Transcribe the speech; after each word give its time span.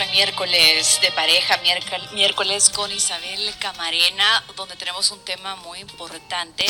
estamos 0.00 0.12
en 0.12 0.12
miércoles 0.12 0.98
de 1.02 1.10
pareja, 1.12 1.58
miércoles 2.12 2.70
con 2.70 2.90
Isabel 2.90 3.54
Camarena, 3.58 4.44
donde 4.56 4.76
tenemos 4.76 5.10
un 5.10 5.22
tema 5.24 5.56
muy 5.56 5.78
importante. 5.80 6.64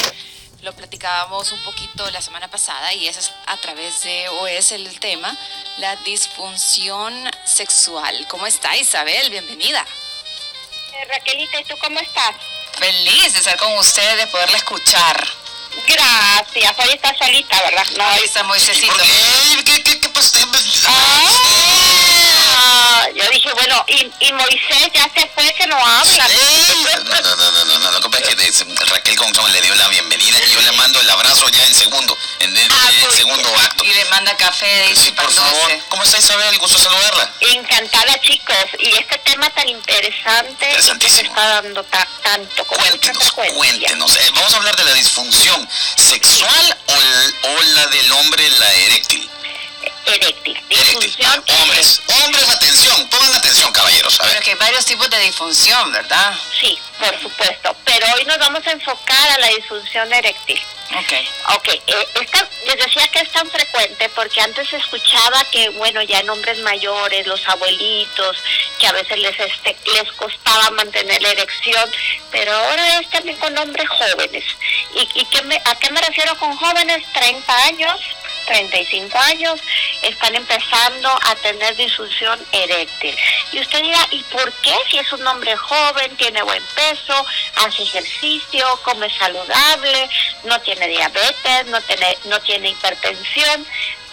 Lo 0.63 0.73
platicábamos 0.73 1.53
un 1.53 1.63
poquito 1.63 2.11
la 2.11 2.21
semana 2.23 2.49
pasada 2.49 2.93
y 2.95 3.07
es 3.09 3.31
a 3.47 3.57
través 3.59 4.03
de, 4.03 4.29
o 4.29 4.47
es 4.47 4.73
el 4.73 4.99
tema, 4.99 5.37
la 5.79 5.97
disfunción 5.97 7.15
sexual. 7.45 8.27
¿Cómo 8.29 8.47
está 8.47 8.77
Isabel? 8.77 9.31
Bienvenida. 9.31 9.87
Eh, 10.95 11.05
Raquelita, 11.09 11.61
¿y 11.61 11.65
tú 11.65 11.75
cómo 11.81 12.01
estás? 12.01 12.35
Feliz 12.79 13.33
de 13.33 13.39
estar 13.39 13.57
con 13.59 13.77
usted, 13.79 14.17
de 14.17 14.27
poderla 14.27 14.57
escuchar. 14.57 15.29
Gracias. 15.87 16.75
Hoy 16.79 16.95
está 16.95 17.17
solita, 17.17 17.63
¿verdad? 17.63 17.87
No, 17.97 18.05
Ahí 18.05 18.25
está 18.25 18.43
Moisésito. 18.43 18.93
¿Qué, 18.95 19.65
qué, 19.65 19.83
qué, 19.85 20.01
qué 20.01 20.09
pasó? 20.09 20.39
Yo 23.15 23.29
dije, 23.31 23.53
bueno, 23.53 23.85
y, 23.87 24.11
y, 24.21 24.33
Moisés 24.33 24.91
ya 24.95 25.09
se 25.15 25.29
fue, 25.35 25.53
que 25.55 25.67
no 25.67 25.77
habla. 25.77 26.29
No, 26.29 27.21
no, 27.21 27.37
no, 27.37 27.65
no, 27.65 27.79
no, 27.79 27.91
lo 27.93 28.01
que 28.01 28.09
pasa 28.09 28.31
es 28.31 28.65
que 28.65 28.85
Raquel 28.87 29.17
González 29.17 29.53
le 29.53 29.61
dio 29.63 29.75
la 29.75 29.89
bienvenida 29.89 30.39
y 30.47 30.51
yo 30.51 30.61
le 30.61 30.73
mando 30.73 31.01
el 31.01 31.11
abrazo 31.11 31.49
ya 31.49 31.65
en 31.65 31.75
segundo, 31.75 32.17
en 32.41 32.57
el, 32.57 32.73
ah, 32.73 32.91
pues, 33.01 33.15
segundo 33.17 33.49
acto. 33.57 33.85
Y 33.85 33.95
le 33.95 34.05
manda 34.07 34.37
café 34.37 34.95
sí, 34.95 35.11
por 35.13 35.31
favor. 35.33 35.73
¿Cómo 35.89 36.03
está 36.03 36.19
Isabel? 36.19 36.59
Gusto 36.59 36.79
saludarla. 36.79 37.33
Encantada, 37.41 38.21
chicos. 38.21 38.57
Y 38.79 38.93
este 38.97 39.19
tema 39.19 39.51
tan 39.51 39.69
interesante 39.69 40.77
que 40.99 41.09
se 41.11 41.23
está 41.23 41.49
dando 41.63 41.85
tanto. 41.85 42.65
Cuéntenos, 42.65 43.33
cuéntenos. 43.33 44.17
Eh, 44.17 44.31
vamos 44.35 44.53
a 44.55 44.57
hablar 44.57 44.77
de 44.77 44.85
la 44.85 44.95
disfunción 44.95 45.69
sexual 45.97 46.79
o, 46.87 47.49
o 47.49 47.63
la 47.63 47.87
del 47.87 48.13
hombre, 48.13 48.51
la 48.51 48.73
eréctil 48.73 49.31
eréctil. 50.07 50.61
Disfunción 50.69 51.45
Hombres, 51.61 52.03
hombres, 52.25 52.49
atención, 52.49 53.09
pongan 53.09 53.35
atención, 53.35 53.73
caballeros. 53.73 54.19
Pero 54.23 54.41
que 54.41 54.51
hay 54.51 54.57
varios 54.57 54.85
tipos 54.85 55.09
de 55.11 55.19
disfunción, 55.21 55.93
¿verdad? 55.93 56.35
Sí, 56.61 56.79
por 56.99 57.21
supuesto. 57.21 57.77
Pero 57.85 58.07
hoy 58.15 58.25
nos 58.25 58.39
vamos 58.39 58.67
a 58.67 58.73
enfocar 58.73 59.31
a 59.31 59.39
la 59.39 59.49
disfunción 59.49 60.13
eréctil. 60.13 60.61
Ok. 60.99 61.13
Ok, 61.55 61.69
eh, 61.69 62.09
esta, 62.21 62.49
les 62.67 62.77
decía 62.77 63.07
que 63.09 63.21
es 63.21 63.31
tan 63.31 63.49
frecuente 63.49 64.09
porque 64.11 64.41
antes 64.41 64.69
se 64.69 64.77
escuchaba 64.77 65.45
que, 65.53 65.69
bueno, 65.71 66.03
ya 66.03 66.19
en 66.19 66.31
hombres 66.31 66.59
mayores, 66.59 67.27
los 67.27 67.47
abuelitos, 67.49 68.37
que 68.79 68.87
a 68.89 68.93
veces 68.93 69.19
les, 69.19 69.39
este, 69.39 69.77
les 69.95 70.11
costaba 70.13 70.71
mantener 70.71 71.23
la 71.23 71.31
erección, 71.31 71.89
pero 72.33 72.53
ahora 72.53 72.99
es 72.99 73.09
también 73.11 73.37
con 73.39 73.57
hombres 73.57 73.89
jóvenes. 73.89 74.45
¿Y, 74.95 75.21
y 75.21 75.25
qué 75.27 75.43
me, 75.43 75.57
a 75.65 75.75
qué 75.77 75.91
me 75.91 76.01
refiero 76.01 76.37
con 76.39 76.57
jóvenes? 76.57 77.05
30 77.13 77.65
años, 77.65 78.01
35 78.51 79.17
años, 79.19 79.61
están 80.03 80.35
empezando 80.35 81.09
a 81.09 81.35
tener 81.37 81.77
disfunción 81.77 82.39
eréctil. 82.51 83.17
Y 83.53 83.61
usted 83.61 83.81
dirá, 83.81 84.09
¿y 84.11 84.23
por 84.25 84.53
qué? 84.55 84.75
Si 84.91 84.99
es 84.99 85.13
un 85.13 85.25
hombre 85.25 85.57
joven, 85.57 86.17
tiene 86.17 86.43
buen 86.43 86.63
peso, 86.75 87.25
hace 87.57 87.85
ejercicio, 87.85 88.67
come 88.83 89.09
saludable, 89.17 90.11
no 90.45 90.61
tiene 90.63 90.89
diabetes, 90.89 91.67
no 91.67 91.81
tiene, 91.83 92.19
no 92.25 92.41
tiene 92.41 92.71
hipertensión, 92.71 93.65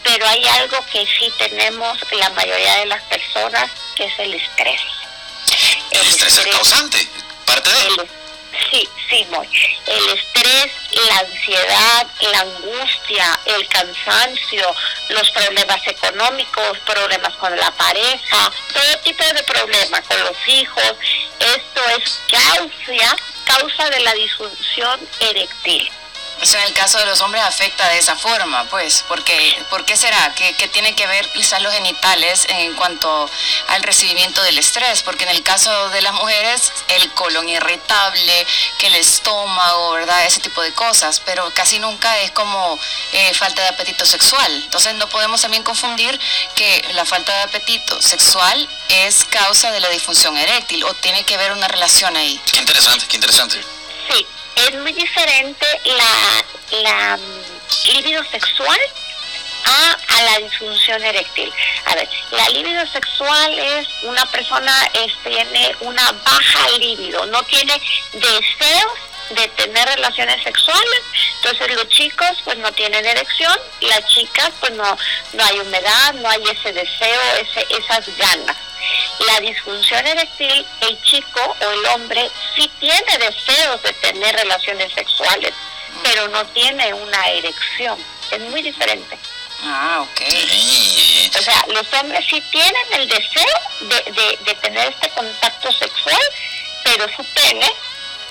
pero 0.03 0.27
hay 0.27 0.45
algo 0.59 0.85
que 0.91 1.05
sí 1.05 1.33
tenemos 1.39 1.97
la 2.11 2.29
mayoría 2.31 2.75
de 2.75 2.85
las 2.85 3.01
personas, 3.03 3.71
que 3.95 4.05
es 4.05 4.19
el 4.19 4.35
estrés. 4.35 4.81
El, 5.91 6.07
estrés, 6.07 6.37
es 6.37 6.47
causante, 6.47 7.07
parte 7.45 7.71
de 7.71 7.87
él. 7.87 8.09
Sí, 8.71 8.87
sí, 9.09 9.25
muy. 9.29 9.47
El 9.85 10.17
estrés, 10.17 10.71
la 11.07 11.19
ansiedad, 11.19 12.07
la 12.31 12.39
angustia, 12.39 13.39
el 13.45 13.67
cansancio, 13.67 14.75
los 15.09 15.29
problemas 15.31 15.87
económicos, 15.87 16.77
problemas 16.79 17.33
con 17.35 17.55
la 17.55 17.71
pareja, 17.71 18.51
todo 18.73 18.99
tipo 19.03 19.23
de 19.23 19.43
problemas 19.43 20.01
con 20.01 20.19
los 20.21 20.47
hijos, 20.47 20.93
esto 21.39 21.81
es 21.97 22.19
causa, 22.29 23.15
causa 23.45 23.89
de 23.89 23.99
la 24.01 24.13
disfunción 24.13 24.99
eréctil. 25.19 25.91
Eso 26.41 26.57
en 26.57 26.65
el 26.65 26.73
caso 26.73 26.99
de 26.99 27.05
los 27.05 27.19
hombres 27.21 27.43
afecta 27.43 27.87
de 27.89 27.97
esa 27.97 28.15
forma, 28.15 28.65
pues, 28.65 29.03
porque 29.07 29.63
¿por 29.69 29.85
qué 29.85 29.97
será? 29.97 30.33
¿Qué, 30.35 30.53
tiene 30.67 30.93
que 30.95 31.07
ver 31.07 31.29
quizás 31.31 31.61
los 31.61 31.73
genitales 31.73 32.45
en 32.49 32.73
cuanto 32.75 33.29
al 33.69 33.83
recibimiento 33.83 34.41
del 34.43 34.57
estrés? 34.59 35.01
Porque 35.01 35.23
en 35.23 35.31
el 35.31 35.41
caso 35.43 35.89
de 35.89 36.01
las 36.01 36.13
mujeres, 36.13 36.71
el 36.89 37.11
colon 37.13 37.49
irritable, 37.49 38.45
que 38.77 38.87
el 38.87 38.95
estómago, 38.95 39.91
¿verdad? 39.91 40.25
Ese 40.25 40.39
tipo 40.39 40.61
de 40.61 40.73
cosas, 40.73 41.19
pero 41.25 41.51
casi 41.53 41.79
nunca 41.79 42.19
es 42.19 42.31
como 42.31 42.79
eh, 43.13 43.33
falta 43.33 43.63
de 43.63 43.69
apetito 43.69 44.05
sexual. 44.05 44.51
Entonces 44.63 44.93
no 44.95 45.09
podemos 45.09 45.41
también 45.41 45.63
confundir 45.63 46.19
que 46.55 46.85
la 46.93 47.05
falta 47.05 47.35
de 47.35 47.43
apetito 47.43 48.01
sexual 48.01 48.69
es 48.89 49.25
causa 49.25 49.71
de 49.71 49.79
la 49.79 49.89
disfunción 49.89 50.37
eréctil 50.37 50.83
o 50.83 50.93
tiene 50.95 51.23
que 51.23 51.37
ver 51.37 51.51
una 51.51 51.67
relación 51.67 52.15
ahí. 52.15 52.39
Qué 52.51 52.59
interesante, 52.59 53.05
qué 53.07 53.15
interesante. 53.15 53.61
Sí, 54.11 54.25
es 54.57 54.73
muy 54.75 54.91
diferente 54.93 55.65
la, 55.85 56.81
la 56.81 57.17
mm, 57.17 57.93
libido 57.93 58.23
sexual 58.25 58.79
a, 59.65 59.97
a, 60.17 60.21
la 60.23 60.39
disfunción 60.39 61.03
eréctil. 61.03 61.51
A 61.85 61.95
ver, 61.95 62.09
la 62.31 62.49
libido 62.49 62.85
sexual 62.87 63.59
es 63.59 63.87
una 64.03 64.25
persona 64.27 64.73
este, 64.93 65.29
tiene 65.29 65.75
una 65.81 66.11
baja 66.11 66.69
libido, 66.79 67.25
no 67.27 67.43
tiene 67.43 67.79
deseos 68.13 68.93
de 69.29 69.47
tener 69.49 69.87
relaciones 69.89 70.41
sexuales, 70.41 71.01
entonces 71.35 71.75
los 71.75 71.89
chicos 71.89 72.29
pues 72.45 72.57
no 72.57 72.71
tienen 72.71 73.05
erección, 73.05 73.57
las 73.81 74.05
chicas 74.07 74.51
pues 74.59 74.71
no, 74.73 74.97
no 75.33 75.43
hay 75.43 75.59
humedad, 75.59 76.13
no 76.15 76.29
hay 76.29 76.43
ese 76.43 76.71
deseo, 76.71 77.21
ese, 77.41 77.65
esas 77.77 78.17
ganas. 78.17 78.57
La 79.27 79.39
disfunción 79.41 80.05
eréctil, 80.05 80.65
el 80.81 81.01
chico 81.03 81.55
o 81.61 81.71
el 81.71 81.85
hombre 81.87 82.29
sí 82.55 82.69
tiene 82.79 83.17
deseos 83.17 83.81
de 83.81 83.93
tener 83.93 84.35
relaciones 84.35 84.93
sexuales, 84.93 85.53
pero 86.03 86.27
no 86.29 86.45
tiene 86.47 86.93
una 86.93 87.27
erección. 87.29 87.97
Es 88.31 88.39
muy 88.41 88.61
diferente. 88.61 89.17
Ah, 89.63 90.01
ok. 90.01 90.21
O 91.37 91.41
sea, 91.41 91.65
los 91.69 91.93
hombres 91.93 92.25
sí 92.29 92.41
tienen 92.51 92.93
el 92.93 93.07
deseo 93.07 93.59
de, 93.81 94.11
de, 94.11 94.39
de 94.43 94.55
tener 94.55 94.89
este 94.89 95.09
contacto 95.09 95.71
sexual, 95.71 96.21
pero 96.83 97.07
su 97.15 97.23
pene 97.23 97.71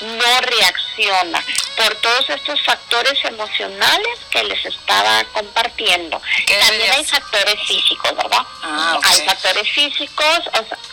no 0.00 0.40
reacciona 0.40 1.42
por 1.76 1.94
todos 1.96 2.30
estos 2.30 2.62
factores 2.62 3.18
emocionales 3.24 4.18
que 4.30 4.44
les 4.44 4.64
estaba 4.64 5.24
compartiendo. 5.32 6.20
También 6.60 6.92
hay 6.92 7.04
factores 7.04 7.56
físicos, 7.66 8.16
¿verdad? 8.16 8.42
Ah, 8.62 8.98
hay 9.02 9.20
factores 9.26 9.68
físicos 9.70 10.40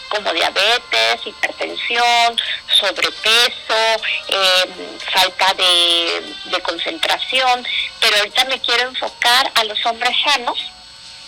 como 0.09 0.31
diabetes, 0.31 1.25
hipertensión, 1.25 2.39
sobrepeso, 2.79 4.01
em, 4.27 4.99
falta 5.11 5.53
de, 5.55 6.35
de 6.45 6.61
concentración, 6.61 7.65
pero 7.99 8.17
ahorita 8.17 8.45
me 8.45 8.59
quiero 8.59 8.89
enfocar 8.89 9.51
a 9.55 9.63
los 9.63 9.83
hombres 9.85 10.15
sanos 10.23 10.59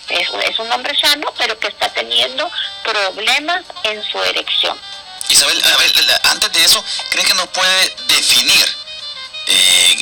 es, 0.08 0.28
es, 0.48 0.58
un 0.58 0.70
hombre 0.72 0.96
sano, 0.96 1.32
pero 1.36 1.58
que 1.58 1.68
está 1.68 1.88
teniendo 1.92 2.48
problemas 2.84 3.64
en 3.84 4.02
su 4.04 4.22
erección. 4.22 4.78
Isabel, 5.30 5.62
a 5.64 5.76
ver, 5.76 6.20
antes 6.24 6.52
de 6.52 6.64
eso, 6.64 6.84
¿creen 7.10 7.26
que 7.26 7.34
nos 7.34 7.48
puede 7.48 7.96
definir 8.08 8.76
eh, 9.46 9.96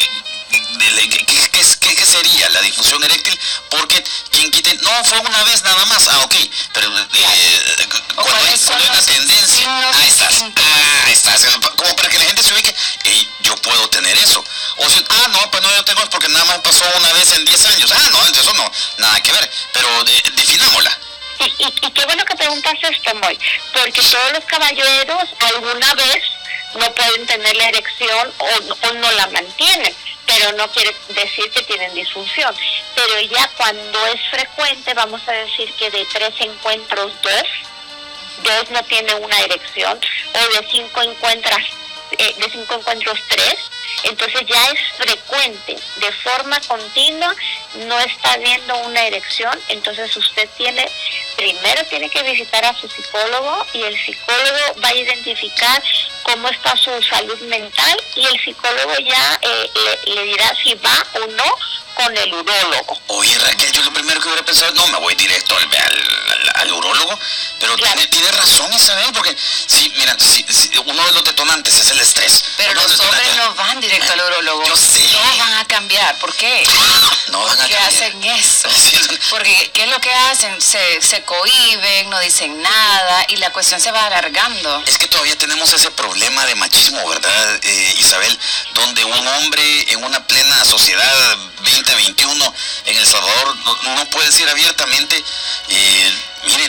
¿qué, 1.81 2.07
sería 2.07 2.49
la 2.51 2.61
difusión 2.61 3.03
eréctil? 3.03 3.39
Porque 3.71 4.03
quien 4.31 4.51
quite, 4.51 4.75
no, 4.83 5.05
fue 5.05 5.19
una 5.19 5.43
vez 5.45 5.63
nada 5.63 5.85
más, 5.87 6.09
ah, 6.09 6.21
ok, 6.21 6.35
pero 6.73 6.99
eh, 6.99 7.89
cuando, 8.17 8.47
hay, 8.47 8.89
una 8.91 9.03
tendencia, 9.03 9.91
ahí 9.91 10.09
estás, 10.09 10.43
ahí 11.07 11.13
estás, 11.13 11.43
como 11.77 11.97
para 11.97 12.09
que 12.09 12.19
la 12.19 12.25
gente 12.25 12.43
se 12.43 12.53
ubique, 12.53 12.75
yo 13.41 13.57
puedo 13.57 13.89
tener 13.89 14.17
eso. 14.19 14.45
O 14.77 14.91
si, 14.91 15.05
ah, 15.09 15.29
no, 15.33 15.51
pues 15.51 15.63
no, 15.63 15.75
yo 15.75 15.85
tengo 15.85 16.09
porque 16.11 16.29
nada 16.29 16.45
más 16.47 16.59
pasó 16.59 16.85
una 16.97 17.13
vez 17.13 17.31
en 17.33 17.45
10 17.45 17.67
años, 17.67 17.93
ah, 17.93 18.11
no, 18.13 18.27
eso 18.27 18.55
no, 18.55 18.71
nada 18.99 19.21
que 19.21 19.33
ver, 19.33 19.51
pero 19.73 19.89
definámosla. 20.37 20.99
Y, 21.41 21.65
y, 21.67 21.91
qué 21.91 22.05
bueno 22.07 22.25
que 22.25 22.37
preguntas 22.37 22.75
esto, 22.83 23.15
Moy, 23.17 23.39
porque 23.73 24.01
todos 24.01 24.33
los 24.33 24.45
caballeros 24.45 25.25
alguna 25.41 25.95
vez 25.95 26.23
no 26.75 26.93
pueden 26.93 27.27
tener 27.27 27.57
la 27.57 27.69
erección 27.69 28.33
o, 28.39 28.93
no 28.95 29.13
la 29.13 29.27
mantienen, 29.29 29.95
pero 30.27 30.53
no 30.53 30.69
quiere 30.71 30.95
decir 31.09 31.51
que 31.51 31.63
tienen 31.63 31.95
disfunción. 31.95 32.55
Pero 32.95 33.21
ya 33.21 33.49
cuando 33.57 34.07
es 34.07 34.21
frecuente, 34.31 34.95
vamos 34.95 35.21
a 35.27 35.33
decir 35.33 35.73
que 35.75 35.91
de 35.91 36.05
tres 36.07 36.35
encuentros, 36.41 37.13
dos, 37.23 37.45
dos 38.43 38.71
no 38.71 38.83
tienen 38.85 39.23
una 39.23 39.39
erección, 39.41 39.99
o 40.33 40.55
de 40.55 40.69
cinco 40.71 41.03
encuentras, 41.03 41.65
eh, 42.19 42.35
de 42.39 42.51
cinco 42.51 42.75
encuentros, 42.75 43.19
tres, 43.29 43.59
entonces 44.05 44.43
ya 44.47 44.65
es 44.71 44.81
frecuente, 44.97 45.77
de 45.97 46.13
forma 46.13 46.61
continua, 46.61 47.35
no 47.87 47.99
está 48.01 48.37
viendo 48.39 48.77
una 48.79 49.03
erección, 49.03 49.59
entonces 49.69 50.17
usted 50.17 50.49
tiene, 50.57 50.89
primero 51.37 51.85
tiene 51.87 52.09
que 52.11 52.23
visitar 52.23 52.65
a 52.65 52.75
su 52.75 52.89
psicólogo 52.89 53.67
y 53.73 53.83
el 53.83 53.97
psicólogo 53.97 54.81
va 54.83 54.89
a 54.89 54.95
identificar 54.95 55.83
cómo 56.23 56.49
está 56.49 56.77
su 56.77 56.91
salud 57.03 57.39
mental 57.43 58.03
y 58.17 58.25
el 58.27 58.41
psicólogo 58.41 58.95
ya 58.99 59.39
eh, 59.43 59.71
le, 60.07 60.23
dirá 60.25 60.55
si 60.63 60.75
va 60.75 61.07
o 61.15 61.27
no 61.27 61.59
con 61.95 62.17
el 62.17 62.35
urólogo. 62.35 62.99
Oye 63.09 63.39
Raquel, 63.39 63.73
yo 63.73 63.83
lo 63.83 63.93
primero 63.93 64.21
que 64.21 64.29
hubiera 64.29 64.45
pensado, 64.45 64.73
no, 64.75 64.87
me 64.89 64.99
voy 64.99 65.15
directo 65.15 65.57
al, 65.57 65.65
al 65.65 66.25
al, 66.55 66.73
urólogo, 66.73 67.19
pero 67.61 67.77
tiene, 67.77 68.07
tiene, 68.09 68.31
razón 68.33 68.73
Isabel, 68.73 69.13
porque 69.13 69.35
sí, 69.67 69.93
mira, 69.97 70.17
si, 70.19 70.45
uno 70.85 71.07
de 71.07 71.13
los 71.13 71.25
detonantes 71.25 71.75
es 71.75 71.91
el 71.91 72.01
estrés. 72.01 72.45
Pero 72.57 72.75
los 72.75 73.01
hombres 73.01 73.34
no 73.55 73.63
van 73.63 73.81
directo 73.81 74.13
al 74.13 74.21
urólogo. 74.21 74.65
Yo 74.67 74.77
sé. 74.77 75.01
No 75.13 75.39
van 75.39 75.55
a 75.55 75.65
cambiar, 75.67 76.19
¿por 76.19 76.35
qué? 76.35 76.65
No 77.29 77.43
van 77.43 77.59
a 77.59 77.67
¿Qué 77.67 77.77
hacen 77.77 78.23
eso? 78.23 78.69
Porque 79.31 79.71
¿qué 79.73 79.85
es 79.85 79.91
lo 79.91 79.99
que 80.01 80.13
hacen? 80.13 80.61
Se, 80.61 81.01
se 81.01 81.23
cohiben, 81.23 82.11
no 82.11 82.21
dicen 82.21 82.61
nada 82.61 83.25
y 83.29 83.37
la 83.37 83.51
cuestión 83.51 83.81
se 83.81 83.91
va 83.91 84.07
alargando. 84.07 84.83
Es 84.87 84.99
que 84.99 85.09
todavía 85.09 85.37
tenemos 85.37 85.73
ese 85.73 85.91
problema 85.93 86.45
de 86.47 86.55
machismo, 86.57 87.09
¿verdad, 87.09 87.61
eh, 87.63 87.95
Isabel? 87.99 88.39
Donde 88.75 89.05
un 89.05 89.27
hombre 89.27 89.93
en 89.93 90.05
una 90.05 90.25
plena 90.27 90.65
sociedad 90.65 91.39
2021 91.65 92.55
en 92.87 92.97
El 92.97 93.07
Salvador 93.07 93.57
no, 93.85 94.11
puede 94.11 94.27
decir 94.27 94.49
abiertamente, 94.49 95.17
eh, 95.69 95.84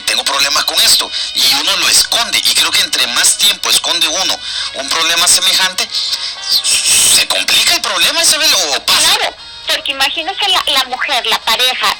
tengo 0.05 0.23
problemas 0.23 0.65
con 0.65 0.79
esto, 0.81 1.09
y 1.33 1.53
uno 1.53 1.75
lo 1.77 1.89
esconde, 1.89 2.39
y 2.43 2.53
creo 2.53 2.71
que 2.71 2.81
entre 2.81 3.07
más 3.07 3.37
tiempo 3.37 3.69
esconde 3.69 4.07
uno 4.07 4.39
un 4.75 4.89
problema 4.89 5.27
semejante, 5.27 5.87
se 5.91 7.27
complica 7.27 7.73
el 7.75 7.81
problema, 7.81 8.21
Isabel. 8.21 8.49
Claro, 8.85 9.35
porque 9.67 9.91
imagínese 9.91 10.47
la, 10.47 10.63
la 10.67 10.83
mujer, 10.85 11.25
la 11.27 11.39
pareja, 11.39 11.95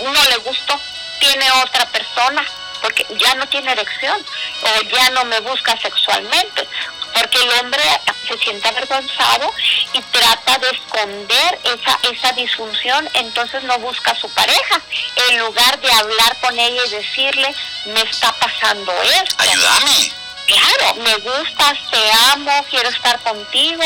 no 0.00 0.24
le 0.24 0.36
gustó, 0.38 0.80
tiene 1.20 1.50
otra 1.62 1.86
persona, 1.90 2.44
porque 2.82 3.06
ya 3.18 3.34
no 3.34 3.48
tiene 3.48 3.72
erección 3.72 4.24
o 4.62 4.82
ya 4.82 5.10
no 5.10 5.24
me 5.24 5.40
busca 5.40 5.76
sexualmente, 5.80 6.68
porque 7.16 7.38
el 7.38 7.50
hombre 7.60 7.82
se 8.28 8.36
siente 8.38 8.68
avergonzado 8.68 9.52
y 9.92 10.02
trata 10.02 10.58
de 10.58 10.70
esconder 10.70 11.58
esa, 11.64 11.98
esa 12.02 12.32
disfunción, 12.32 13.08
entonces 13.14 13.62
no 13.64 13.78
busca 13.78 14.10
a 14.10 14.16
su 14.16 14.28
pareja, 14.30 14.80
en 15.28 15.38
lugar 15.38 15.80
de 15.80 15.90
hablar 15.92 16.36
con 16.40 16.58
ella 16.58 16.82
y 16.86 16.90
decirle, 16.90 17.54
me 17.86 18.00
está 18.02 18.32
pasando 18.32 18.92
esto. 19.02 19.36
Ayúdame. 19.38 20.12
Claro, 20.46 20.94
me 20.96 21.16
gustas, 21.16 21.78
te 21.90 22.12
amo, 22.32 22.64
quiero 22.70 22.88
estar 22.88 23.18
contigo, 23.20 23.82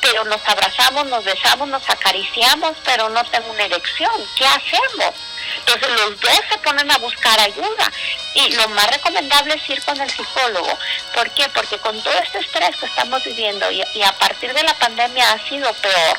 pero 0.00 0.24
nos 0.24 0.40
abrazamos, 0.46 1.06
nos 1.06 1.24
besamos, 1.24 1.66
nos 1.68 1.88
acariciamos, 1.88 2.76
pero 2.84 3.08
no 3.08 3.24
tengo 3.24 3.50
una 3.50 3.64
erección. 3.64 4.12
¿Qué 4.36 4.46
hacemos? 4.46 5.14
Entonces 5.58 5.88
los 5.88 6.20
dos 6.20 6.40
se 6.50 6.58
ponen 6.58 6.90
a 6.90 6.98
buscar 6.98 7.38
ayuda 7.40 7.92
y 8.34 8.54
lo 8.54 8.68
más 8.70 8.86
recomendable 8.90 9.54
es 9.54 9.70
ir 9.70 9.82
con 9.82 10.00
el 10.00 10.10
psicólogo. 10.10 10.78
¿Por 11.14 11.30
qué? 11.30 11.48
Porque 11.54 11.78
con 11.78 12.00
todo 12.02 12.14
este 12.18 12.38
estrés 12.38 12.76
que 12.76 12.86
estamos 12.86 13.22
viviendo 13.24 13.70
y, 13.70 13.82
y 13.94 14.02
a 14.02 14.12
partir 14.12 14.52
de 14.52 14.62
la 14.62 14.74
pandemia 14.74 15.32
ha 15.32 15.48
sido 15.48 15.72
peor 15.74 16.18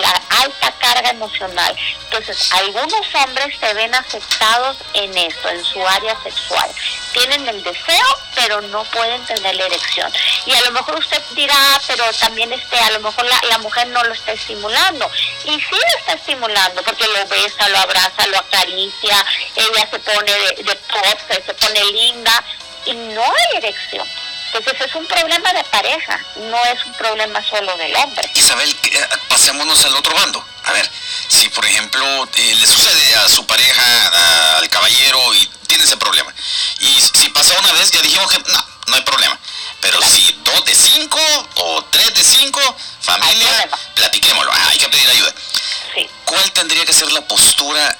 la, 0.00 0.22
alta 0.42 0.72
carga 0.78 1.10
emocional. 1.10 1.76
Entonces, 2.04 2.52
algunos 2.52 3.14
hombres 3.14 3.56
se 3.58 3.74
ven 3.74 3.94
afectados 3.94 4.76
en 4.94 5.16
esto, 5.16 5.48
en 5.48 5.64
su 5.64 5.86
área 5.86 6.16
sexual. 6.22 6.70
Tienen 7.12 7.48
el 7.48 7.62
deseo, 7.62 8.06
pero 8.34 8.60
no 8.62 8.84
pueden 8.84 9.24
tener 9.26 9.54
la 9.54 9.66
erección. 9.66 10.12
Y 10.46 10.54
a 10.54 10.60
lo 10.62 10.72
mejor 10.72 10.98
usted 10.98 11.22
dirá, 11.34 11.80
pero 11.86 12.04
también 12.14 12.52
este, 12.52 12.78
a 12.78 12.90
lo 12.90 13.00
mejor 13.00 13.24
la, 13.48 13.58
mujer 13.58 13.86
no 13.88 14.02
lo 14.04 14.12
está 14.12 14.32
estimulando. 14.32 15.10
Y 15.44 15.60
sí 15.60 15.70
lo 15.70 15.98
está 15.98 16.14
estimulando, 16.14 16.82
porque 16.82 17.06
lo 17.06 17.26
besa, 17.26 17.68
lo 17.68 17.78
abraza, 17.78 18.26
lo 18.26 18.38
acaricia, 18.38 19.24
ella 19.56 19.88
se 19.90 19.98
pone 19.98 20.32
de, 20.32 20.62
de 20.64 21.44
se 21.44 21.54
pone 21.54 21.84
linda, 21.92 22.44
y 22.86 22.94
no 22.94 23.22
hay 23.22 23.58
erección. 23.58 24.06
Entonces 24.54 24.86
es 24.86 24.94
un 24.94 25.04
problema 25.06 25.52
de 25.52 25.64
pareja, 25.64 26.20
no 26.36 26.64
es 26.66 26.86
un 26.86 26.94
problema 26.94 27.42
solo 27.42 27.76
del 27.76 27.94
hombre. 27.96 28.30
Isabel, 28.34 28.70
eh, 28.84 29.08
pasémonos 29.28 29.84
al 29.84 29.96
otro 29.96 30.14
bando. 30.14 30.46
A 30.62 30.72
ver, 30.72 30.88
si 31.26 31.48
por 31.48 31.66
ejemplo 31.66 32.28
eh, 32.36 32.54
le 32.54 32.64
sucede 32.64 33.16
a 33.16 33.28
su 33.28 33.44
pareja, 33.46 34.58
al 34.58 34.68
caballero, 34.68 35.34
y 35.34 35.50
tiene 35.66 35.82
ese 35.82 35.96
problema. 35.96 36.32
Y 36.78 37.00
si 37.00 37.28
pasa 37.30 37.58
una 37.58 37.72
vez, 37.72 37.90
ya 37.90 38.00
dijimos 38.00 38.30
que 38.30 38.38
no, 38.38 38.66
no 38.86 38.94
hay 38.94 39.02
problema. 39.02 39.36
Pero 39.80 40.00
si 40.02 40.40
dos 40.44 40.64
de 40.64 40.74
cinco 40.76 41.18
o 41.56 41.82
tres 41.90 42.14
de 42.14 42.22
cinco, 42.22 42.60
familia, 43.00 43.68
platiquémoslo. 43.96 44.52
Ah, 44.52 44.68
hay 44.70 44.78
que 44.78 44.88
pedir 44.88 45.08
ayuda. 45.08 45.34
Sí. 45.96 46.08
¿Cuál 46.26 46.52
tendría 46.52 46.84
que 46.84 46.92
ser 46.92 47.10
la 47.10 47.26
postura 47.26 47.98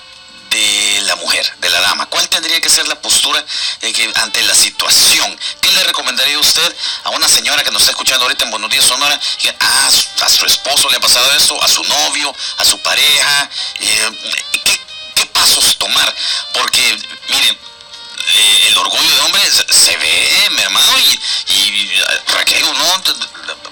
la 1.04 1.16
mujer, 1.16 1.50
de 1.58 1.70
la 1.70 1.80
dama? 1.80 2.06
¿Cuál 2.06 2.28
tendría 2.28 2.60
que 2.60 2.68
ser 2.68 2.86
la 2.88 3.00
postura 3.00 3.44
que, 3.80 4.12
ante 4.16 4.42
la 4.42 4.54
situación? 4.54 5.38
¿Qué 5.60 5.70
le 5.72 5.84
recomendaría 5.84 6.38
usted 6.38 6.76
a 7.04 7.10
una 7.10 7.28
señora 7.28 7.62
que 7.62 7.70
nos 7.70 7.82
está 7.82 7.92
escuchando 7.92 8.24
ahorita 8.24 8.44
en 8.44 8.50
Buenos 8.50 8.70
Días 8.70 8.84
Sonora? 8.84 9.18
Que 9.38 9.54
ah, 9.60 9.90
a 10.22 10.30
su 10.30 10.46
esposo 10.46 10.88
le 10.90 10.96
ha 10.96 11.00
pasado 11.00 11.30
esto, 11.32 11.62
a 11.62 11.68
su 11.68 11.82
novio, 11.84 12.34
a 12.58 12.64
su 12.64 12.78
pareja. 12.80 13.50
Eh, 13.80 14.10
¿qué, 15.14 15.26
pasos 15.26 15.76
tomar? 15.78 16.14
Porque, 16.52 16.98
miren, 17.28 17.58
eh, 18.34 18.68
el 18.68 18.78
orgullo 18.78 19.14
de 19.14 19.20
hombre 19.22 19.42
se, 19.50 19.96
ve, 19.96 20.48
mi 20.50 20.62
hermano, 20.62 20.92
y, 20.98 21.20
y 21.52 21.92
Raquel, 22.28 22.62
¿no? 22.62 23.02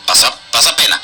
Pasa, 0.07 0.35
pasa 0.51 0.75
pena. 0.77 1.01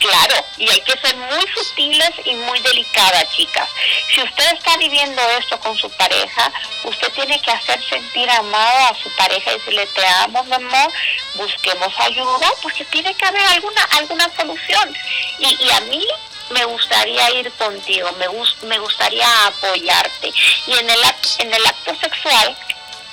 Claro, 0.00 0.46
y 0.56 0.66
hay 0.68 0.80
que 0.80 0.98
ser 0.98 1.14
muy 1.14 1.46
sutiles 1.54 2.10
y 2.24 2.34
muy 2.34 2.58
delicadas, 2.60 3.30
chicas. 3.36 3.68
Si 4.14 4.22
usted 4.22 4.54
está 4.54 4.76
viviendo 4.78 5.20
esto 5.38 5.60
con 5.60 5.76
su 5.76 5.90
pareja, 5.90 6.50
usted 6.84 7.12
tiene 7.12 7.38
que 7.42 7.50
hacer 7.50 7.78
sentir 7.86 8.30
amado 8.30 8.86
a 8.86 8.94
su 8.94 9.10
pareja 9.10 9.52
y 9.52 9.58
decirle, 9.58 9.86
te 9.88 10.06
amo, 10.06 10.42
mi 10.44 10.54
amor, 10.54 10.90
busquemos 11.34 11.92
ayuda, 11.98 12.50
porque 12.62 12.84
tiene 12.86 13.14
que 13.14 13.26
haber 13.26 13.42
alguna, 13.42 13.84
alguna 13.98 14.26
solución. 14.34 14.96
Y, 15.38 15.64
y 15.66 15.70
a 15.70 15.80
mí 15.82 16.02
me 16.50 16.64
gustaría 16.64 17.30
ir 17.32 17.52
contigo, 17.52 18.10
me, 18.12 18.26
me 18.68 18.78
gustaría 18.78 19.46
apoyarte. 19.46 20.32
Y 20.66 20.72
en 20.78 20.88
el, 20.88 20.98
en 21.40 21.54
el 21.54 21.66
acto 21.66 21.94
sexual, 22.00 22.56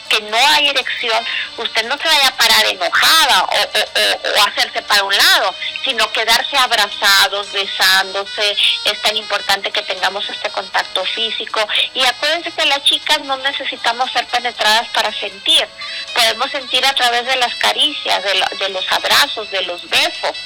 que 0.08 0.22
no 0.22 0.38
hay 0.38 0.70
erección, 0.70 1.24
usted 1.58 1.86
no 1.88 1.98
se 1.98 2.08
vaya 2.08 2.28
a 2.28 2.38
parar 2.38 2.66
enojada 2.66 3.44
o, 3.44 4.48
hacerse 4.48 4.82
para 4.84 5.04
un 5.04 5.16
lado, 5.16 5.54
sino 5.84 6.12
quedarse 6.12 6.58
abrazados, 6.58 7.52
besándose. 7.52 8.56
Es 8.86 9.02
tan 9.02 9.16
importante 9.18 9.72
que 9.72 9.82
tengamos 9.84 10.28
este 10.30 10.50
contacto 10.50 11.04
físico. 11.06 11.66
Y 11.94 12.04
acuérdense 12.06 12.52
que 12.52 12.66
las 12.66 12.84
chicas 12.84 13.22
no 13.22 13.38
necesitamos 13.38 14.12
ser 14.12 14.26
penetradas 14.28 14.88
para 14.90 15.12
sentir. 15.14 15.68
Podemos 16.14 16.52
sentir 16.52 16.86
a 16.86 16.94
través 16.94 17.26
de 17.26 17.36
las 17.38 17.54
caricias, 17.56 18.24
de, 18.24 18.44
de 18.58 18.70
los 18.70 18.92
abrazos, 18.92 19.50
de 19.52 19.62
los 19.64 19.88
besos. 19.90 20.38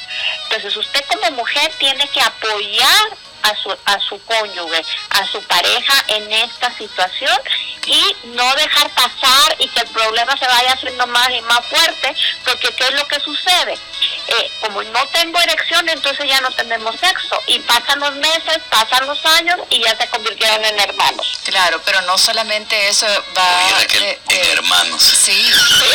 Entonces 0.44 0.76
usted 0.76 1.04
como 1.08 1.32
mujer 1.32 1.72
tiene 1.78 2.08
que 2.10 2.22
apoyar 2.22 3.18
a 3.44 3.56
su, 3.56 3.72
a 3.86 4.00
su 4.00 4.20
cónyuge, 4.26 4.84
a 5.10 5.26
su 5.26 5.42
pareja 5.44 5.94
en 6.08 6.32
esta 6.32 6.72
situación 6.78 7.38
y 7.86 8.16
no 8.36 8.56
dejar 8.56 8.90
pasar 8.92 9.56
y 9.60 9.68
que 9.70 9.82
el 9.82 9.88
problema 9.88 10.38
se 10.38 10.46
vaya 10.46 10.74
haciendo 10.74 11.08
más 11.08 11.30
y 11.32 11.42
más 11.42 11.66
fuerte, 11.66 12.16
porque 12.46 12.70
¿qué 12.76 12.84
es 12.86 12.94
lo 12.94 13.08
que 13.08 13.20
sucede? 13.20 13.74
Eh, 14.28 14.52
como 14.62 14.84
no 14.84 15.06
tengo 15.08 15.40
entonces 15.90 16.28
ya 16.28 16.42
no 16.42 16.52
tenemos 16.52 16.96
sexo 17.00 17.42
y 17.48 17.60
pasan 17.60 18.00
los 18.00 18.16
meses, 18.16 18.60
pasan 18.70 19.08
los 19.08 19.26
años 19.26 19.60
y 19.70 19.82
ya 19.82 19.96
se 19.98 20.08
convirtieron 20.10 20.64
en 20.64 20.80
hermanos. 20.80 21.40
Claro, 21.46 21.82
pero 21.86 22.02
no 22.02 22.18
solamente 22.18 22.90
eso 22.90 23.08
va... 23.38 23.82
en 23.94 24.48
hermanos. 24.52 25.02
Sí, 25.02 25.52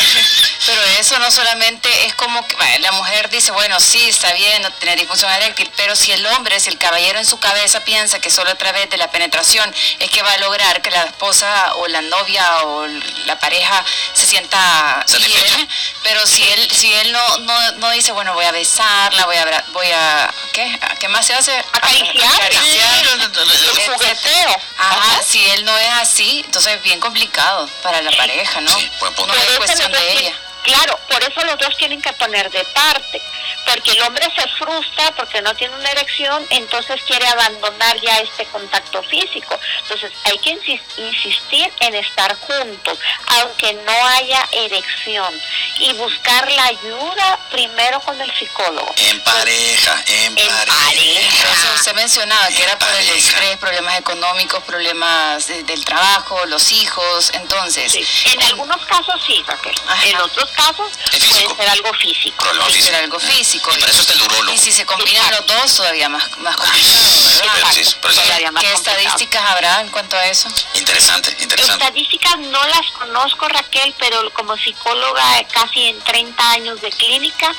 pero 0.66 0.83
eso 0.99 1.19
no 1.19 1.31
solamente 1.31 1.88
es 2.07 2.14
como 2.14 2.47
que 2.47 2.57
la 2.81 2.93
mujer 2.93 3.28
dice, 3.31 3.52
bueno, 3.52 3.78
sí, 3.81 4.09
está 4.09 4.33
bien, 4.33 4.62
no 4.62 4.71
tiene 4.73 4.97
disfunción 4.97 5.31
eréctil, 5.33 5.71
pero 5.76 5.95
si 5.97 6.12
el 6.12 6.25
hombre, 6.26 6.59
si 6.61 6.69
el 6.69 6.78
caballero 6.78 7.19
en 7.19 7.26
su 7.26 7.38
cabeza 7.38 7.81
piensa 7.85 8.19
que 8.19 8.31
solo 8.31 8.50
a 8.50 8.55
través 8.57 8.90
de 8.90 8.97
la 8.97 9.11
penetración 9.11 9.73
es 9.99 10.11
que 10.11 10.23
va 10.23 10.33
a 10.33 10.38
lograr 10.38 10.83
que 10.83 10.90
la 10.90 11.05
esposa 11.05 11.75
o 11.76 11.87
la 11.88 12.02
novia 12.02 12.64
o 12.64 12.87
la 13.26 13.38
pareja 13.38 13.85
se 14.12 14.26
sienta 14.26 15.05
bien, 15.26 15.69
pero 16.02 16.26
si 16.26 16.43
él 16.43 16.71
si 16.71 16.93
él 16.93 17.12
no, 17.12 17.38
no, 17.38 17.73
no 17.73 17.90
dice, 17.90 18.12
bueno, 18.12 18.35
voy 18.35 18.45
a 18.45 18.52
besarla, 18.52 19.26
voy 19.26 19.37
a 19.37 19.45
voy 19.76 19.90
a 19.92 20.33
¿qué? 20.52 20.78
¿Qué 20.99 21.09
más 21.09 21.26
se 21.26 21.35
hace? 21.35 21.52
Acariciar. 21.73 22.52
El 22.52 23.92
jugueteo. 23.92 24.56
Ajá, 24.78 25.23
si 25.23 25.45
él 25.50 25.64
no 25.64 25.76
es 25.76 25.92
así, 26.00 26.42
entonces 26.45 26.75
es 26.75 26.83
bien 26.83 26.99
complicado 26.99 27.68
para 27.83 28.00
la 28.02 28.11
pareja, 28.16 28.61
¿no? 28.61 28.71
Sí, 28.71 28.90
no 29.00 29.35
es 29.35 29.59
cuestión 29.59 29.92
de 29.92 30.12
ella. 30.12 30.33
Claro, 30.66 30.99
por 31.08 31.23
eso 31.23 31.44
los 31.44 31.58
dos 31.58 31.76
tienen 31.76 32.02
que 32.02 32.12
poner 32.14 32.50
de 32.50 32.64
parte, 32.64 33.23
porque 33.66 33.92
el 33.92 34.02
hombre 34.02 34.28
se 34.35 34.49
frustra 34.58 35.12
porque 35.12 35.40
no 35.40 35.54
tiene 35.54 35.76
una 35.76 35.88
erección, 35.90 36.44
entonces 36.50 37.00
quiere 37.06 37.25
abandonar 37.28 38.00
ya 38.00 38.18
este 38.18 38.44
contacto 38.46 39.00
físico. 39.04 39.58
Entonces 39.82 40.11
hay 40.25 40.37
que 40.38 40.58
insistir 40.96 41.73
en 41.78 41.94
estar 41.94 42.37
juntos, 42.40 42.99
aunque 43.38 43.75
no 43.75 44.06
haya 44.08 44.44
erección, 44.50 45.32
y 45.78 45.92
buscar 45.92 46.50
la 46.50 46.64
ayuda 46.64 47.38
primero 47.52 48.00
con 48.00 48.20
el 48.20 48.32
psicólogo. 48.37 48.92
En 48.96 49.23
pareja, 49.23 50.02
en, 50.04 50.35
pareja. 50.35 51.75
usted 51.76 51.94
mencionaba 51.94 52.49
que 52.49 52.62
era 52.64 52.76
por 52.76 52.90
el 52.90 53.08
estrés, 53.11 53.56
problemas 53.58 54.00
económicos, 54.00 54.64
problemas 54.64 55.46
del 55.46 55.85
trabajo, 55.85 56.44
los 56.46 56.73
hijos, 56.73 57.30
entonces. 57.35 57.94
En 58.32 58.42
algunos 58.42 58.85
casos 58.87 59.14
sí, 59.25 59.44
Raquel. 59.46 59.75
En 60.06 60.16
otros 60.16 60.55
casos 60.56 60.90
puede 61.10 61.56
ser 61.56 61.68
algo 61.68 61.92
físico. 61.94 62.44
Puede 62.44 62.82
ser 62.82 62.94
algo 62.96 63.20
físico. 63.20 63.70
Y 63.76 63.80
para 63.80 63.92
eso 63.92 64.00
está 64.00 64.14
el 64.14 64.22
urólogo. 64.22 64.52
Y 64.52 64.58
si 64.58 64.72
se 64.72 64.84
combinan 64.84 65.30
los 65.30 65.46
dos, 65.46 65.75
todavía 65.75 66.08
más, 66.08 66.38
más 66.38 66.56
complicado, 66.56 67.00
¿verdad? 67.36 68.60
¿Qué 68.60 68.72
estadísticas 68.72 69.42
habrá 69.42 69.80
en 69.80 69.88
cuanto 69.90 70.16
a 70.16 70.26
eso? 70.26 70.48
Interesante, 70.75 71.36
interesante. 71.40 71.84
Estadísticas 71.84 72.38
no 72.38 72.66
las 72.66 72.90
conozco, 72.92 73.48
Raquel, 73.48 73.94
pero 73.98 74.30
como 74.32 74.56
psicóloga 74.56 75.44
casi 75.52 75.88
en 75.88 76.00
30 76.00 76.50
años 76.50 76.80
de 76.80 76.90
clínica, 76.90 77.52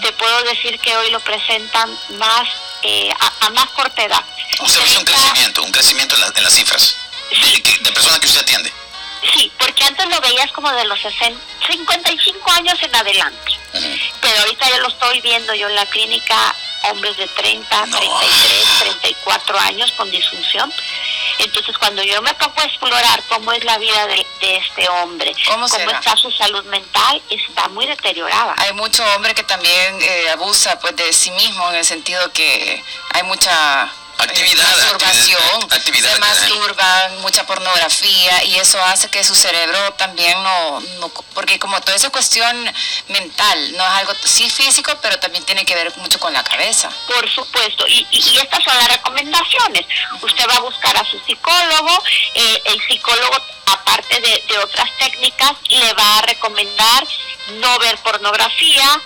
te 0.00 0.12
puedo 0.12 0.42
decir 0.44 0.78
que 0.80 0.96
hoy 0.96 1.10
lo 1.10 1.20
presentan 1.20 1.90
más 2.18 2.48
eh, 2.82 3.10
a, 3.40 3.50
más 3.50 3.70
corta 3.70 4.02
edad. 4.02 4.24
Usted 4.60 4.80
ve 4.80 4.98
un 4.98 5.04
crecimiento, 5.04 5.62
un 5.62 5.72
crecimiento 5.72 6.16
en, 6.34 6.42
las 6.42 6.54
cifras 6.54 6.96
de, 7.30 7.78
de 7.80 7.92
personas 7.92 8.20
que 8.20 8.26
usted 8.26 8.42
atiende. 8.42 8.72
Sí, 9.32 9.50
porque 9.58 9.84
antes 9.84 10.06
lo 10.08 10.20
veías 10.20 10.50
como 10.52 10.70
de 10.72 10.84
los 10.84 11.00
60, 11.00 11.40
55 11.66 12.52
años 12.52 12.82
en 12.82 12.94
adelante. 12.94 13.58
Pero 14.20 14.40
ahorita 14.40 14.68
ya 14.68 14.78
lo 14.78 14.88
estoy 14.88 15.20
viendo 15.20 15.54
yo 15.54 15.68
en 15.68 15.74
la 15.74 15.86
clínica, 15.86 16.54
hombres 16.90 17.16
de 17.16 17.26
30, 17.26 17.84
33, 17.84 18.78
34 18.80 19.58
años 19.58 19.92
con 19.92 20.10
disfunción. 20.10 20.72
Entonces, 21.38 21.76
cuando 21.78 22.02
yo 22.02 22.20
me 22.22 22.32
pongo 22.34 22.60
a 22.60 22.64
explorar 22.64 23.22
cómo 23.28 23.52
es 23.52 23.64
la 23.64 23.78
vida 23.78 24.06
de, 24.06 24.26
este 24.40 24.88
hombre, 24.88 25.34
cómo, 25.48 25.66
está 25.66 26.16
su 26.16 26.30
salud 26.30 26.64
mental, 26.66 27.20
está 27.30 27.68
muy 27.68 27.86
deteriorada. 27.86 28.54
Hay 28.58 28.72
mucho 28.74 29.02
hombre 29.16 29.34
que 29.34 29.42
también 29.42 29.98
eh, 30.00 30.30
abusa 30.30 30.78
pues 30.78 30.94
de 30.96 31.12
sí 31.12 31.30
mismo 31.32 31.68
en 31.70 31.76
el 31.76 31.84
sentido 31.84 32.30
que 32.32 32.82
hay 33.14 33.22
mucha 33.24 33.90
actividad, 34.18 34.68
masturbación, 34.68 35.72
actividad, 35.72 36.14
se 36.14 36.20
masturban, 36.20 37.20
mucha 37.22 37.46
pornografía 37.46 38.44
y 38.44 38.56
eso 38.56 38.82
hace 38.84 39.08
que 39.08 39.24
su 39.24 39.34
cerebro 39.34 39.92
también 39.94 40.42
no, 40.42 40.82
porque 41.34 41.58
como 41.58 41.80
toda 41.80 41.96
esa 41.96 42.10
cuestión 42.10 42.56
mental, 43.08 43.72
no 43.76 43.84
es 43.84 43.90
algo 43.90 44.12
sí 44.24 44.48
físico, 44.50 44.92
pero 45.02 45.18
también 45.18 45.44
tiene 45.44 45.64
que 45.64 45.74
ver 45.74 45.92
mucho 45.98 46.18
con 46.18 46.32
la 46.32 46.42
cabeza. 46.42 46.90
Por 47.06 47.28
supuesto, 47.30 47.86
y, 47.88 48.06
y, 48.10 48.38
estas 48.38 48.62
son 48.64 48.76
las 48.76 48.88
recomendaciones. 48.88 49.86
Usted 50.22 50.48
va 50.48 50.56
a 50.56 50.60
buscar 50.60 50.96
a 50.96 51.04
su 51.04 51.18
psicólogo, 51.20 52.02
eh, 52.34 52.62
el 52.66 52.80
psicólogo, 52.86 53.36
aparte 53.66 54.20
de, 54.20 54.44
de 54.48 54.58
otras 54.58 54.88
técnicas, 54.98 55.52
le 55.68 55.92
va 55.94 56.18
a 56.18 56.22
recomendar 56.22 57.06
no 57.60 57.78
ver 57.78 57.98
pornografía, 57.98 59.00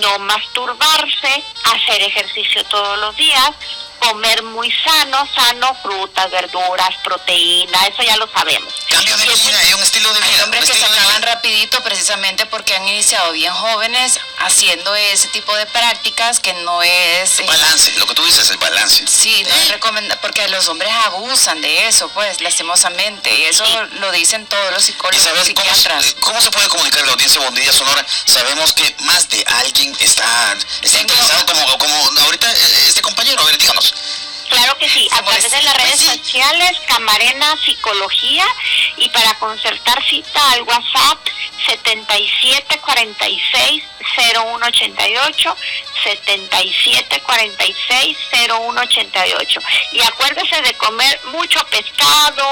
no 0.00 0.18
masturbarse, 0.20 1.44
hacer 1.64 2.02
ejercicio 2.02 2.64
todos 2.64 2.98
los 2.98 3.16
días, 3.16 3.50
comer 3.98 4.42
muy 4.42 4.72
sano, 4.72 5.28
sano, 5.34 5.76
frutas, 5.82 6.30
verduras, 6.30 6.90
proteína, 7.02 7.86
eso 7.86 8.02
ya 8.02 8.16
lo 8.16 8.28
sabemos. 8.28 8.72
Cambio 8.88 9.16
de 9.16 9.24
vida 9.24 9.64
y 9.68 9.74
un 9.74 9.82
estilo 9.82 10.12
de 10.12 10.20
vida. 10.20 10.30
Hay 10.34 10.40
hombres 10.42 10.70
que 10.70 10.76
se 10.78 10.84
acaban 10.84 11.22
rapidito 11.22 11.82
precisamente 11.82 12.46
porque 12.46 12.74
han 12.74 12.86
iniciado 12.88 13.32
bien 13.32 13.52
jóvenes 13.52 14.18
haciendo 14.38 14.94
ese 14.94 15.28
tipo 15.28 15.54
de 15.56 15.66
prácticas 15.66 16.40
que 16.40 16.52
no 16.54 16.82
es... 16.82 17.38
El 17.38 17.44
eh, 17.44 17.48
balance, 17.48 17.92
lo 17.98 18.06
que 18.06 18.14
tú 18.14 18.24
dices, 18.24 18.50
el 18.50 18.58
balance. 18.58 19.04
Sí, 19.06 19.44
no 19.44 19.54
es 19.54 19.68
recomendable, 19.68 20.20
porque 20.22 20.46
los 20.48 20.68
hombres 20.68 20.90
abusan 21.04 21.60
de 21.60 21.88
eso, 21.88 22.08
pues, 22.10 22.40
lastimosamente, 22.40 23.34
y 23.34 23.44
eso 23.44 23.64
lo 24.00 24.12
dicen 24.12 24.46
todos 24.46 24.72
los 24.72 24.84
psicólogos 24.84 25.26
y 25.42 25.46
psiquiatras. 25.46 26.14
Cómo, 26.20 26.36
¿Cómo, 26.36 26.40
se 26.42 26.50
puede 26.50 26.68
comunicar 26.68 27.04
la 27.06 27.12
audiencia 27.12 27.40
Bondilla 27.40 27.72
Sonora? 27.72 28.04
Sabemos 28.26 28.72
que 28.72 28.94
más 29.00 29.28
de 29.30 29.44
alguien 29.46 29.96
está, 30.00 30.56
está 30.82 31.00
interesado 31.00 31.46
como, 31.46 31.78
como 31.78 31.94
ahorita 32.20 32.50
eh, 32.50 32.84
este 32.86 33.02
compañero, 33.02 33.40
a 33.42 33.46
ver, 33.46 33.58
díganos. 33.58 33.94
Claro 34.48 34.78
que 34.78 34.88
sí, 34.88 35.06
a 35.12 35.22
través 35.22 35.50
de 35.50 35.62
las 35.62 35.76
redes 35.76 36.00
sociales, 36.00 36.78
Camarena 36.86 37.54
Psicología, 37.64 38.46
y 38.96 39.08
para 39.10 39.34
concertar 39.38 40.02
cita 40.08 40.50
al 40.52 40.62
WhatsApp 40.62 41.18
7746 41.66 43.82
0188 44.16 45.56
7746 46.04 48.16
0188 48.30 49.60
y 49.92 50.00
acuérdese 50.02 50.62
de 50.62 50.74
comer 50.74 51.20
mucho 51.32 51.58
pescado, 51.66 52.46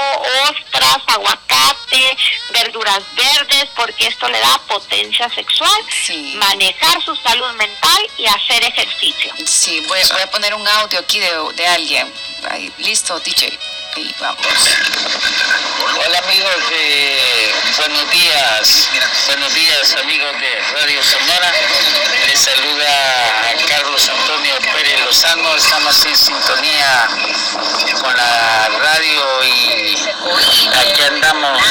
ostras, 0.49 0.97
aguacate, 1.07 2.17
verduras 2.51 3.01
verdes 3.15 3.67
porque 3.75 4.07
esto 4.07 4.27
le 4.29 4.39
da 4.39 4.59
potencia 4.67 5.29
sexual, 5.29 5.81
manejar 6.35 7.01
su 7.03 7.15
salud 7.15 7.51
mental 7.53 8.07
y 8.17 8.25
hacer 8.25 8.63
ejercicio. 8.63 9.33
Sí, 9.45 9.83
voy, 9.87 9.99
a 9.99 10.31
poner 10.31 10.53
un 10.53 10.67
audio 10.67 10.99
aquí 10.99 11.19
de, 11.19 11.31
de 11.55 11.67
alguien. 11.67 11.84
Ahí, 12.49 12.73
listo, 12.79 13.19
DJ. 13.19 13.59
Hola 16.03 16.17
amigos 16.17 16.69
de 16.69 17.53
Buenos 17.77 18.09
Días, 18.09 18.89
buenos 19.27 19.53
días 19.53 19.95
amigos 20.01 20.31
de 20.41 20.79
Radio 20.81 21.03
Sonora. 21.03 21.51
Les 22.27 22.39
saluda 22.39 23.55
Carlos 23.67 24.09
Antonio 24.09 24.55
Pérez 24.73 24.99
Lozano. 25.05 25.55
Estamos 25.55 26.05
en 26.07 26.17
sintonía 26.17 27.07
con 28.01 28.17
la 28.17 28.67
radio 28.79 29.43
y 29.43 29.95
aquí 30.73 31.01
andamos 31.03 31.61